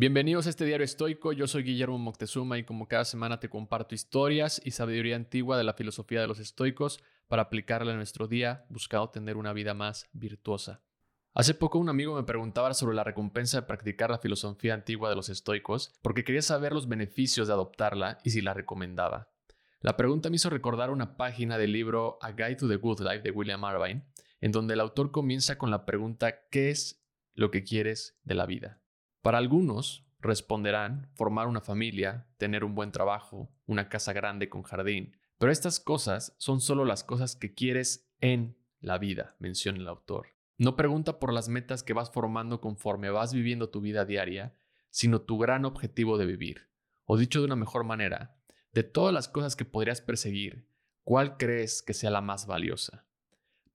Bienvenidos 0.00 0.46
a 0.46 0.50
este 0.50 0.64
diario 0.64 0.84
estoico, 0.84 1.32
yo 1.32 1.48
soy 1.48 1.64
Guillermo 1.64 1.98
Moctezuma 1.98 2.56
y 2.56 2.62
como 2.62 2.86
cada 2.86 3.04
semana 3.04 3.40
te 3.40 3.48
comparto 3.48 3.96
historias 3.96 4.62
y 4.64 4.70
sabiduría 4.70 5.16
antigua 5.16 5.58
de 5.58 5.64
la 5.64 5.74
filosofía 5.74 6.20
de 6.20 6.28
los 6.28 6.38
estoicos 6.38 7.02
para 7.26 7.42
aplicarla 7.42 7.90
en 7.90 7.96
nuestro 7.96 8.28
día 8.28 8.64
buscando 8.68 9.10
tener 9.10 9.36
una 9.36 9.52
vida 9.52 9.74
más 9.74 10.08
virtuosa. 10.12 10.82
Hace 11.34 11.52
poco 11.52 11.80
un 11.80 11.88
amigo 11.88 12.14
me 12.14 12.22
preguntaba 12.22 12.72
sobre 12.74 12.94
la 12.94 13.02
recompensa 13.02 13.60
de 13.60 13.66
practicar 13.66 14.10
la 14.10 14.20
filosofía 14.20 14.74
antigua 14.74 15.10
de 15.10 15.16
los 15.16 15.30
estoicos 15.30 15.92
porque 16.00 16.22
quería 16.22 16.42
saber 16.42 16.72
los 16.72 16.86
beneficios 16.86 17.48
de 17.48 17.54
adoptarla 17.54 18.18
y 18.22 18.30
si 18.30 18.40
la 18.40 18.54
recomendaba. 18.54 19.32
La 19.80 19.96
pregunta 19.96 20.30
me 20.30 20.36
hizo 20.36 20.48
recordar 20.48 20.90
una 20.90 21.16
página 21.16 21.58
del 21.58 21.72
libro 21.72 22.20
A 22.22 22.30
Guide 22.30 22.54
to 22.54 22.68
the 22.68 22.76
Good 22.76 23.00
Life 23.00 23.22
de 23.22 23.32
William 23.32 23.64
Irvine, 23.64 24.04
en 24.40 24.52
donde 24.52 24.74
el 24.74 24.80
autor 24.80 25.10
comienza 25.10 25.58
con 25.58 25.72
la 25.72 25.84
pregunta 25.84 26.46
¿qué 26.52 26.70
es 26.70 27.04
lo 27.34 27.50
que 27.50 27.64
quieres 27.64 28.16
de 28.22 28.36
la 28.36 28.46
vida? 28.46 28.80
Para 29.22 29.38
algunos, 29.38 30.06
responderán 30.20 31.10
formar 31.14 31.46
una 31.48 31.60
familia, 31.60 32.26
tener 32.38 32.64
un 32.64 32.74
buen 32.74 32.92
trabajo, 32.92 33.50
una 33.66 33.88
casa 33.88 34.12
grande 34.12 34.48
con 34.48 34.62
jardín. 34.62 35.16
Pero 35.38 35.52
estas 35.52 35.80
cosas 35.80 36.34
son 36.38 36.60
solo 36.60 36.84
las 36.84 37.04
cosas 37.04 37.36
que 37.36 37.54
quieres 37.54 38.10
en 38.20 38.56
la 38.80 38.98
vida, 38.98 39.36
menciona 39.38 39.78
el 39.78 39.88
autor. 39.88 40.28
No 40.56 40.76
pregunta 40.76 41.20
por 41.20 41.32
las 41.32 41.48
metas 41.48 41.82
que 41.82 41.92
vas 41.92 42.10
formando 42.10 42.60
conforme 42.60 43.10
vas 43.10 43.32
viviendo 43.32 43.70
tu 43.70 43.80
vida 43.80 44.04
diaria, 44.04 44.54
sino 44.90 45.20
tu 45.20 45.38
gran 45.38 45.64
objetivo 45.64 46.18
de 46.18 46.26
vivir. 46.26 46.68
O 47.04 47.16
dicho 47.16 47.38
de 47.38 47.46
una 47.46 47.56
mejor 47.56 47.84
manera, 47.84 48.40
de 48.72 48.82
todas 48.82 49.14
las 49.14 49.28
cosas 49.28 49.56
que 49.56 49.64
podrías 49.64 50.00
perseguir, 50.00 50.68
¿cuál 51.04 51.36
crees 51.36 51.82
que 51.82 51.94
sea 51.94 52.10
la 52.10 52.20
más 52.20 52.46
valiosa? 52.46 53.07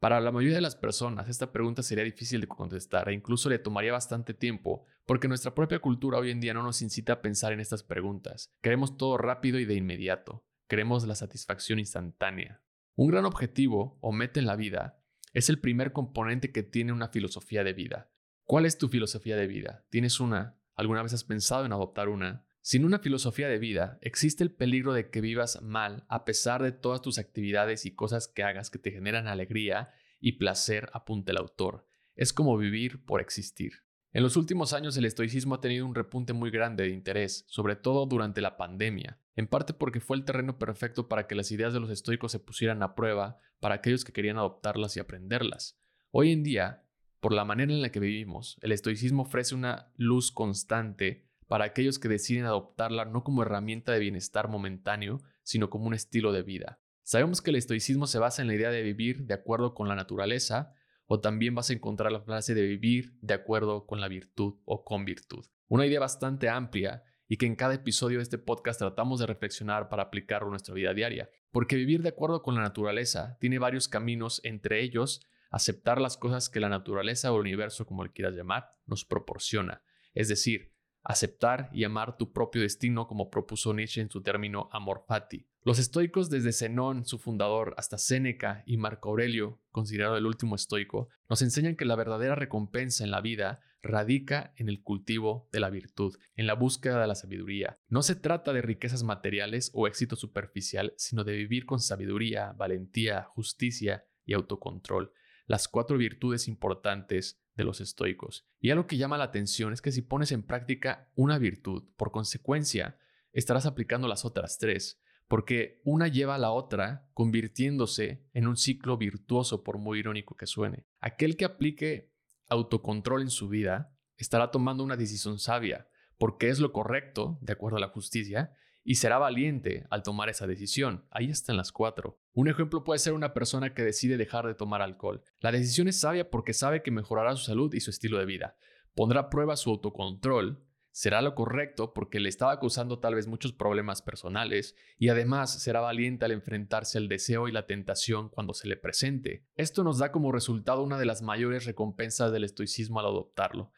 Para 0.03 0.20
la 0.20 0.34
mayoría 0.34 0.55
de 0.57 0.62
las 0.62 0.75
personas 0.75 1.30
esta 1.30 1.53
pregunta 1.53 1.81
sería 1.81 2.03
difícil 2.03 2.41
de 2.41 2.48
contestar 2.49 3.07
e 3.07 3.13
incluso 3.13 3.48
le 3.48 3.57
tomaría 3.57 3.93
bastante 3.93 4.34
tiempo 4.34 4.85
porque 5.05 5.29
nuestra 5.29 5.55
propia 5.55 5.79
cultura 5.79 6.17
hoy 6.17 6.29
en 6.29 6.41
día 6.41 6.53
no 6.53 6.62
nos 6.62 6.81
incita 6.81 7.13
a 7.13 7.21
pensar 7.21 7.53
en 7.53 7.62
estas 7.62 7.84
preguntas. 7.84 8.52
Queremos 8.62 8.98
todo 8.98 9.18
rápido 9.18 9.59
y 9.59 9.65
de 9.65 9.76
inmediato. 9.76 10.46
Queremos 10.68 11.07
la 11.07 11.15
satisfacción 11.15 11.79
instantánea. 11.79 12.62
Un 12.98 13.12
gran 13.12 13.24
objetivo 13.24 13.98
o 14.01 14.12
meta 14.12 14.41
en 14.41 14.46
la 14.46 14.57
vida 14.57 15.01
es 15.31 15.48
el 15.48 15.62
primer 15.62 15.93
componente 15.93 16.51
que 16.51 16.63
tiene 16.63 16.91
una 16.91 17.07
filosofía 17.07 17.63
de 17.63 17.71
vida. 17.71 18.12
¿Cuál 18.43 18.65
es 18.65 18.77
tu 18.77 18.90
filosofía 18.90 19.37
de 19.37 19.48
vida? 19.48 19.85
¿Tienes 19.90 20.20
una? 20.20 20.59
¿Alguna 20.76 21.01
vez 21.01 21.13
has 21.13 21.24
pensado 21.24 21.65
en 21.65 21.71
adoptar 21.71 22.09
una? 22.09 22.46
Sin 22.65 22.85
una 22.85 22.99
filosofía 22.99 23.49
de 23.49 23.59
vida, 23.59 23.99
existe 23.99 24.41
el 24.41 24.49
peligro 24.49 24.93
de 24.93 25.09
que 25.09 25.19
vivas 25.19 25.61
mal 25.61 26.05
a 26.07 26.23
pesar 26.23 26.63
de 26.63 26.71
todas 26.71 27.01
tus 27.01 27.17
actividades 27.17 27.85
y 27.85 27.91
cosas 27.91 28.29
que 28.29 28.41
hagas 28.41 28.69
que 28.69 28.79
te 28.79 28.89
generan 28.89 29.27
alegría 29.27 29.91
y 30.21 30.37
placer, 30.37 30.89
apunta 30.93 31.34
el 31.34 31.39
autor. 31.39 31.85
Es 32.15 32.31
como 32.31 32.57
vivir 32.57 33.03
por 33.03 33.19
existir. 33.19 33.84
En 34.13 34.23
los 34.23 34.37
últimos 34.37 34.71
años 34.71 34.95
el 34.95 35.03
estoicismo 35.03 35.55
ha 35.55 35.59
tenido 35.59 35.85
un 35.85 35.93
repunte 35.93 36.31
muy 36.31 36.51
grande 36.51 36.85
de 36.85 36.91
interés, 36.91 37.43
sobre 37.49 37.75
todo 37.75 38.05
durante 38.05 38.39
la 38.39 38.55
pandemia, 38.55 39.19
en 39.35 39.47
parte 39.47 39.73
porque 39.73 39.99
fue 39.99 40.15
el 40.15 40.23
terreno 40.23 40.57
perfecto 40.57 41.09
para 41.09 41.27
que 41.27 41.35
las 41.35 41.51
ideas 41.51 41.73
de 41.73 41.81
los 41.81 41.89
estoicos 41.89 42.31
se 42.31 42.39
pusieran 42.39 42.81
a 42.81 42.95
prueba 42.95 43.39
para 43.59 43.75
aquellos 43.75 44.05
que 44.05 44.13
querían 44.13 44.37
adoptarlas 44.37 44.95
y 44.95 45.01
aprenderlas. 45.01 45.77
Hoy 46.11 46.31
en 46.31 46.43
día, 46.43 46.85
por 47.19 47.34
la 47.34 47.43
manera 47.43 47.73
en 47.73 47.81
la 47.81 47.91
que 47.91 47.99
vivimos, 47.99 48.57
el 48.61 48.71
estoicismo 48.71 49.23
ofrece 49.23 49.53
una 49.53 49.91
luz 49.97 50.31
constante 50.31 51.27
para 51.54 51.65
aquellos 51.65 51.99
que 51.99 52.07
deciden 52.07 52.46
adoptarla 52.46 53.05
no 53.05 53.23
como 53.23 53.43
herramienta 53.43 53.91
de 53.91 53.99
bienestar 53.99 54.48
momentáneo, 54.48 55.21
sino 55.43 55.70
como 55.70 55.85
un 55.85 55.93
estilo 55.93 56.32
de 56.32 56.41
vida. 56.41 56.82
Sabemos 57.04 57.43
que 57.43 57.51
el 57.51 57.57
estoicismo 57.57 58.07
se 58.07 58.18
basa 58.18 58.41
en 58.41 58.48
la 58.48 58.55
idea 58.55 58.71
de 58.71 58.82
vivir 58.82 59.26
de 59.26 59.35
acuerdo 59.35 59.76
con 59.76 59.87
la 59.87 59.93
naturaleza, 59.93 60.74
o 61.05 61.20
también 61.20 61.54
vas 61.54 61.70
a 61.70 61.74
encontrar 61.74 62.12
la 62.12 62.21
frase 62.21 62.55
de 62.55 62.63
vivir 62.63 63.20
de 63.21 63.35
acuerdo 63.35 63.85
con 63.85 64.01
la 64.01 64.07
virtud 64.07 64.56
o 64.66 64.84
con 64.84 65.06
virtud. 65.06 65.46
Una 65.68 65.85
idea 65.85 66.00
bastante 66.00 66.50
amplia 66.50 67.03
y 67.28 67.38
que 67.38 67.46
en 67.46 67.56
cada 67.56 67.75
episodio 67.75 68.18
de 68.18 68.24
este 68.24 68.40
podcast 68.40 68.79
tratamos 68.79 69.19
de 69.19 69.28
reflexionar 69.28 69.90
para 69.90 70.01
aplicarlo 70.01 70.47
a 70.47 70.50
nuestra 70.50 70.74
vida 70.74 70.96
diaria. 70.96 71.29
Porque 71.51 71.75
vivir 71.75 72.01
de 72.01 72.09
acuerdo 72.09 72.41
con 72.41 72.56
la 72.56 72.62
naturaleza 72.62 73.38
tiene 73.40 73.59
varios 73.59 73.88
caminos, 73.88 74.41
entre 74.44 74.81
ellos 74.81 75.22
aceptar 75.52 76.02
las 76.02 76.18
cosas 76.18 76.50
que 76.50 76.59
la 76.59 76.70
naturaleza 76.70 77.31
o 77.31 77.35
el 77.35 77.41
universo, 77.41 77.85
como 77.85 78.03
le 78.03 78.12
quieras 78.12 78.34
llamar, 78.34 78.72
nos 78.88 79.06
proporciona. 79.06 79.84
Es 80.16 80.30
decir, 80.30 80.72
aceptar 81.03 81.69
y 81.74 81.84
amar 81.84 82.18
tu 82.18 82.31
propio 82.31 82.62
destino 82.62 83.08
como 83.08 83.30
propuso 83.30 83.74
Nietzsche 83.74 84.02
en 84.02 84.09
su 84.09 84.22
término 84.22 84.69
amor 84.72 85.03
fati. 85.08 85.46
Los 85.64 85.80
estoicos 85.80 86.30
desde 86.30 86.52
Zenón, 86.52 87.06
su 87.06 87.19
fundador, 87.19 87.74
hasta 87.78 87.97
Séneca 87.97 88.64
y 88.66 88.78
Marco 88.78 89.09
Aurelio, 89.09 89.62
considerado 89.72 90.18
el 90.18 90.25
último 90.25 90.56
estoico, 90.56 91.09
nos 91.30 91.41
enseñan 91.41 91.75
que 91.75 91.86
la 91.86 91.96
verdadera 91.96 92.36
recompensa 92.36 93.03
en 93.03 93.12
la 93.12 93.22
vida 93.22 93.62
radica 93.81 94.53
en 94.58 94.69
el 94.69 94.81
cultivo 94.81 95.50
de 95.52 95.59
la 95.59 95.69
virtud, 95.69 96.18
en 96.36 96.47
la 96.47 96.53
búsqueda 96.53 97.02
de 97.02 97.08
la 97.08 97.16
sabiduría. 97.16 97.80
No 97.90 98.02
se 98.02 98.16
trata 98.16 98.53
de 98.53 98.62
riquezas 98.62 99.03
materiales 99.03 99.72
o 99.74 99.88
éxito 99.88 100.16
superficial, 100.16 100.94
sino 100.97 101.24
de 101.24 101.34
vivir 101.34 101.66
con 101.66 101.80
sabiduría, 101.80 102.53
valentía, 102.53 103.24
justicia 103.24 104.06
y 104.25 104.34
autocontrol, 104.34 105.12
las 105.46 105.68
cuatro 105.68 105.97
virtudes 105.97 106.47
importantes 106.47 107.43
de 107.56 107.64
los 107.64 107.81
estoicos. 107.81 108.47
Y 108.59 108.72
algo 108.72 108.88
que 108.88 108.97
llama 108.97 109.18
la 109.18 109.25
atención 109.25 109.74
es 109.74 109.81
que 109.81 109.91
si 109.91 110.02
pones 110.02 110.31
en 110.31 110.44
práctica 110.44 111.12
una 111.16 111.38
virtud, 111.38 111.84
por 111.97 112.12
consecuencia, 112.12 112.97
estarás 113.31 113.66
aplicando 113.66 114.08
las 114.08 114.25
otras 114.25 114.58
tres, 114.58 115.02
porque 115.28 115.81
una 115.84 116.08
lleva 116.08 116.36
a 116.36 116.40
la 116.40 116.52
otra 116.52 117.09
convirtiéndose 117.14 118.28
en 118.34 118.47
un 118.47 118.58
ciclo 118.58 118.97
virtuoso 118.97 119.64
por 119.64 119.78
muy 119.78 120.00
irónico 120.00 120.36
que 120.36 120.47
suene. 120.47 120.86
Aquel 121.00 121.38
que 121.38 121.46
aplique 121.46 122.14
autocontrol 122.50 123.22
en 123.22 123.30
su 123.30 123.50
vida 123.50 123.96
estará 124.18 124.52
tomando 124.52 124.84
una 124.84 124.97
decisión 124.97 125.40
sabia, 125.40 125.88
porque 126.18 126.50
es 126.50 126.59
lo 126.59 126.72
correcto, 126.72 127.40
de 127.41 127.53
acuerdo 127.53 127.78
a 127.78 127.81
la 127.81 127.90
justicia, 127.90 128.53
y 128.84 128.96
será 128.96 129.18
valiente 129.18 129.86
al 129.90 130.04
tomar 130.04 130.30
esa 130.30 130.48
decisión. 130.48 131.06
Ahí 131.10 131.30
están 131.30 131.58
las 131.58 131.72
cuatro. 131.72 132.20
Un 132.34 132.48
ejemplo 132.48 132.84
puede 132.84 133.00
ser 133.00 133.14
una 133.14 133.34
persona 133.34 133.74
que 133.74 133.84
decide 133.84 134.18
dejar 134.18 134.46
de 134.46 134.56
tomar 134.56 134.82
alcohol. 134.82 135.24
La 135.40 135.52
decisión 135.52 135.88
es 135.88 136.00
sabia 136.00 136.30
porque 136.30 136.54
sabe 136.54 136.82
que 136.82 136.92
mejorará 136.92 137.36
su 137.36 137.46
salud 137.46 137.74
y 137.74 137.80
su 137.80 137.90
estilo 137.90 138.20
de 138.20 138.26
vida. 138.26 138.56
Pondrá 138.96 139.22
a 139.22 139.30
prueba 139.30 139.56
su 139.56 139.70
autocontrol. 139.70 140.64
Será 140.92 141.24
lo 141.24 141.34
correcto 141.34 141.92
porque 141.92 142.20
le 142.20 142.30
estaba 142.30 142.60
causando 142.60 143.00
tal 143.00 143.16
vez 143.16 143.26
muchos 143.26 143.52
problemas 143.52 144.04
personales 144.04 144.76
y 145.00 145.10
además 145.10 145.64
será 145.64 145.80
valiente 145.80 146.26
al 146.26 146.32
enfrentarse 146.32 147.00
al 147.00 147.08
deseo 147.10 147.48
y 147.48 147.52
la 147.52 147.66
tentación 147.66 148.30
cuando 148.30 148.54
se 148.54 148.68
le 148.68 148.78
presente. 148.78 149.44
Esto 149.56 149.84
nos 149.84 149.98
da 149.98 150.12
como 150.12 150.32
resultado 150.32 150.84
una 150.84 151.00
de 151.00 151.06
las 151.06 151.24
mayores 151.24 151.66
recompensas 151.66 152.32
del 152.32 152.44
estoicismo 152.44 153.00
al 153.00 153.08
adoptarlo, 153.08 153.72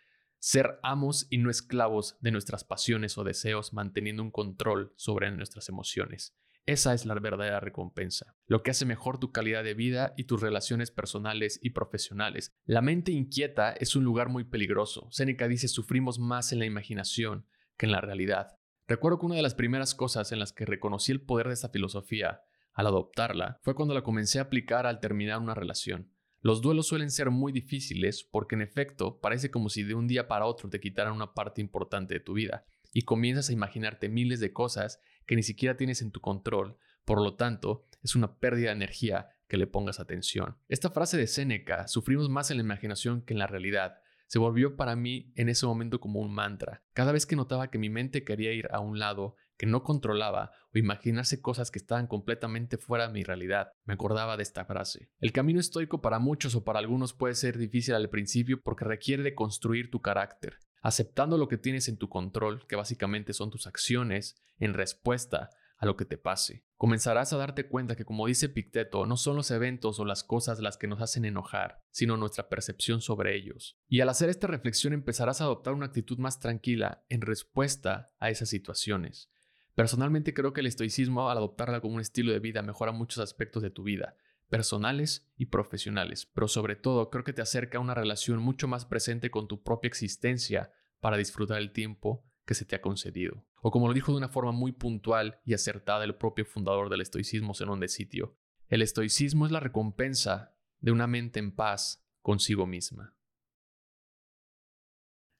ser 0.45 0.79
amos 0.83 1.25
y 1.31 1.39
no 1.39 1.49
esclavos 1.49 2.17
de 2.21 2.29
nuestras 2.29 2.63
pasiones 2.63 3.17
o 3.17 3.23
deseos, 3.23 3.73
manteniendo 3.73 4.21
un 4.21 4.29
control 4.29 4.93
sobre 4.95 5.31
nuestras 5.31 5.69
emociones. 5.69 6.37
Esa 6.67 6.93
es 6.93 7.07
la 7.07 7.15
verdadera 7.15 7.59
recompensa, 7.59 8.35
lo 8.45 8.61
que 8.61 8.69
hace 8.69 8.85
mejor 8.85 9.17
tu 9.17 9.31
calidad 9.31 9.63
de 9.63 9.73
vida 9.73 10.13
y 10.17 10.25
tus 10.25 10.41
relaciones 10.41 10.91
personales 10.91 11.59
y 11.63 11.71
profesionales. 11.71 12.53
La 12.65 12.83
mente 12.83 13.11
inquieta 13.11 13.71
es 13.71 13.95
un 13.95 14.03
lugar 14.03 14.29
muy 14.29 14.43
peligroso. 14.43 15.07
Seneca 15.09 15.47
dice 15.47 15.67
sufrimos 15.67 16.19
más 16.19 16.53
en 16.53 16.59
la 16.59 16.65
imaginación 16.65 17.47
que 17.75 17.87
en 17.87 17.93
la 17.93 18.01
realidad. 18.01 18.59
Recuerdo 18.87 19.17
que 19.17 19.25
una 19.25 19.35
de 19.37 19.41
las 19.41 19.55
primeras 19.55 19.95
cosas 19.95 20.31
en 20.31 20.37
las 20.37 20.53
que 20.53 20.67
reconocí 20.67 21.11
el 21.11 21.21
poder 21.21 21.47
de 21.47 21.55
esta 21.55 21.69
filosofía 21.69 22.43
al 22.71 22.85
adoptarla 22.85 23.57
fue 23.63 23.73
cuando 23.73 23.95
la 23.95 24.03
comencé 24.03 24.37
a 24.37 24.43
aplicar 24.43 24.85
al 24.85 24.99
terminar 24.99 25.39
una 25.39 25.55
relación. 25.55 26.11
Los 26.45 26.61
duelos 26.61 26.85
suelen 26.85 27.09
ser 27.09 27.31
muy 27.31 27.51
difíciles 27.51 28.23
porque 28.23 28.53
en 28.53 28.61
efecto 28.61 29.19
parece 29.19 29.49
como 29.49 29.67
si 29.67 29.81
de 29.81 29.95
un 29.95 30.07
día 30.07 30.27
para 30.27 30.45
otro 30.45 30.69
te 30.69 30.79
quitaran 30.79 31.13
una 31.13 31.33
parte 31.33 31.59
importante 31.59 32.13
de 32.13 32.19
tu 32.19 32.33
vida 32.33 32.67
y 32.93 33.01
comienzas 33.01 33.49
a 33.49 33.53
imaginarte 33.53 34.09
miles 34.09 34.39
de 34.39 34.53
cosas 34.53 35.01
que 35.25 35.35
ni 35.35 35.41
siquiera 35.41 35.75
tienes 35.75 36.03
en 36.03 36.11
tu 36.11 36.21
control, 36.21 36.77
por 37.03 37.19
lo 37.19 37.33
tanto 37.33 37.87
es 38.03 38.15
una 38.15 38.37
pérdida 38.37 38.67
de 38.67 38.75
energía 38.75 39.29
que 39.47 39.57
le 39.57 39.65
pongas 39.65 39.99
atención. 39.99 40.55
Esta 40.69 40.91
frase 40.91 41.17
de 41.17 41.25
Séneca, 41.25 41.87
sufrimos 41.87 42.29
más 42.29 42.51
en 42.51 42.57
la 42.57 42.63
imaginación 42.63 43.23
que 43.23 43.33
en 43.33 43.39
la 43.39 43.47
realidad, 43.47 43.97
se 44.27 44.37
volvió 44.37 44.75
para 44.75 44.95
mí 44.95 45.31
en 45.33 45.49
ese 45.49 45.65
momento 45.65 45.99
como 45.99 46.19
un 46.19 46.31
mantra. 46.31 46.83
Cada 46.93 47.11
vez 47.11 47.25
que 47.25 47.35
notaba 47.35 47.71
que 47.71 47.79
mi 47.79 47.89
mente 47.89 48.23
quería 48.23 48.53
ir 48.53 48.67
a 48.71 48.81
un 48.81 48.99
lado 48.99 49.35
que 49.57 49.65
no 49.65 49.83
controlaba 49.83 50.51
o 50.73 50.77
imaginarse 50.77 51.41
cosas 51.41 51.71
que 51.71 51.79
estaban 51.79 52.07
completamente 52.07 52.77
fuera 52.77 53.07
de 53.07 53.13
mi 53.13 53.23
realidad, 53.23 53.71
me 53.85 53.93
acordaba 53.93 54.37
de 54.37 54.43
esta 54.43 54.65
frase. 54.65 55.09
El 55.19 55.31
camino 55.31 55.59
estoico 55.59 56.01
para 56.01 56.19
muchos 56.19 56.55
o 56.55 56.63
para 56.63 56.79
algunos 56.79 57.13
puede 57.13 57.35
ser 57.35 57.57
difícil 57.57 57.95
al 57.95 58.09
principio 58.09 58.61
porque 58.61 58.85
requiere 58.85 59.23
de 59.23 59.35
construir 59.35 59.89
tu 59.91 60.01
carácter, 60.01 60.59
aceptando 60.81 61.37
lo 61.37 61.47
que 61.47 61.57
tienes 61.57 61.87
en 61.87 61.97
tu 61.97 62.09
control, 62.09 62.65
que 62.67 62.75
básicamente 62.75 63.33
son 63.33 63.49
tus 63.49 63.67
acciones, 63.67 64.41
en 64.59 64.73
respuesta 64.73 65.49
a 65.77 65.85
lo 65.85 65.97
que 65.97 66.05
te 66.05 66.17
pase. 66.17 66.65
Comenzarás 66.77 67.33
a 67.33 67.37
darte 67.37 67.67
cuenta 67.67 67.95
que, 67.95 68.05
como 68.05 68.27
dice 68.27 68.49
Picteto, 68.49 69.05
no 69.05 69.17
son 69.17 69.35
los 69.35 69.51
eventos 69.51 69.99
o 69.99 70.05
las 70.05 70.23
cosas 70.23 70.59
las 70.59 70.77
que 70.77 70.87
nos 70.87 71.01
hacen 71.01 71.25
enojar, 71.25 71.81
sino 71.91 72.17
nuestra 72.17 72.49
percepción 72.49 73.01
sobre 73.01 73.35
ellos. 73.35 73.77
Y 73.87 74.01
al 74.01 74.09
hacer 74.09 74.29
esta 74.29 74.47
reflexión 74.47 74.93
empezarás 74.93 75.41
a 75.41 75.45
adoptar 75.45 75.73
una 75.73 75.87
actitud 75.87 76.17
más 76.17 76.39
tranquila 76.39 77.03
en 77.09 77.21
respuesta 77.21 78.13
a 78.19 78.29
esas 78.29 78.49
situaciones. 78.49 79.31
Personalmente 79.75 80.33
creo 80.33 80.53
que 80.53 80.61
el 80.61 80.67
estoicismo, 80.67 81.29
al 81.29 81.37
adoptarla 81.37 81.81
como 81.81 81.95
un 81.95 82.01
estilo 82.01 82.31
de 82.31 82.39
vida, 82.39 82.61
mejora 82.61 82.93
muchos 82.93 83.19
aspectos 83.19 83.61
de 83.61 83.69
tu 83.69 83.83
vida, 83.83 84.15
personales 84.49 85.29
y 85.37 85.47
profesionales, 85.47 86.25
pero 86.33 86.47
sobre 86.47 86.77
todo 86.77 87.09
creo 87.09 87.25
que 87.25 87.33
te 87.33 87.41
acerca 87.41 87.77
a 87.77 87.81
una 87.81 87.93
relación 87.93 88.39
mucho 88.39 88.69
más 88.69 88.85
presente 88.85 89.29
con 89.29 89.47
tu 89.47 89.63
propia 89.63 89.89
existencia 89.89 90.71
para 91.01 91.17
disfrutar 91.17 91.57
el 91.57 91.73
tiempo 91.73 92.23
que 92.45 92.53
se 92.53 92.63
te 92.63 92.75
ha 92.75 92.81
concedido. 92.81 93.45
O 93.61 93.69
como 93.69 93.87
lo 93.87 93.93
dijo 93.93 94.11
de 94.11 94.17
una 94.17 94.29
forma 94.29 94.53
muy 94.53 94.71
puntual 94.71 95.39
y 95.43 95.53
acertada 95.53 96.05
el 96.05 96.15
propio 96.15 96.45
fundador 96.45 96.89
del 96.89 97.01
estoicismo, 97.01 97.53
Zenón 97.53 97.79
de 97.81 97.89
Sitio, 97.89 98.37
el 98.69 98.81
estoicismo 98.81 99.45
es 99.45 99.51
la 99.51 99.59
recompensa 99.59 100.55
de 100.79 100.91
una 100.91 101.07
mente 101.07 101.39
en 101.39 101.51
paz 101.51 102.05
consigo 102.21 102.65
misma. 102.65 103.15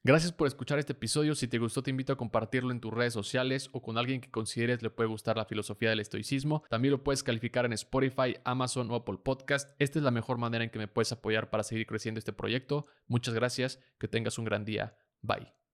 Gracias 0.06 0.32
por 0.32 0.46
escuchar 0.46 0.78
este 0.78 0.94
episodio. 0.94 1.34
Si 1.34 1.48
te 1.48 1.58
gustó, 1.58 1.82
te 1.82 1.90
invito 1.90 2.14
a 2.14 2.16
compartirlo 2.16 2.70
en 2.70 2.80
tus 2.80 2.94
redes 2.94 3.12
sociales 3.12 3.72
o 3.72 3.82
con 3.82 3.98
alguien 3.98 4.22
que 4.22 4.30
consideres 4.30 4.84
le 4.84 4.92
puede 4.92 5.10
gustar 5.10 5.36
la 5.36 5.46
filosofía 5.46 5.90
del 5.90 6.00
estoicismo. 6.00 6.64
También 6.70 6.92
lo 6.92 7.04
puedes 7.04 7.24
calificar 7.24 7.66
en 7.66 7.74
Spotify, 7.74 8.38
Amazon 8.44 8.92
o 8.92 8.96
Apple 8.98 9.18
Podcast. 9.24 9.72
Esta 9.80 9.98
es 9.98 10.06
la 10.06 10.12
mejor 10.12 10.38
manera 10.38 10.64
en 10.64 10.70
que 10.70 10.78
me 10.78 10.88
puedes 10.88 11.12
apoyar 11.12 11.50
para 11.50 11.64
seguir 11.64 11.88
creciendo 11.88 12.20
este 12.20 12.34
proyecto. 12.34 12.86
Muchas 13.08 13.34
gracias. 13.34 13.80
Que 13.98 14.08
tengas 14.08 14.38
un 14.38 14.46
gran 14.46 14.64
día. 14.64 14.96
Bye. 15.24 15.65